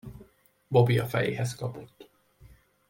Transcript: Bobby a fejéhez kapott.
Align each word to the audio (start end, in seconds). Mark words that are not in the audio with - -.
Bobby 0.67 0.99
a 0.99 1.05
fejéhez 1.05 1.55
kapott. 1.55 2.09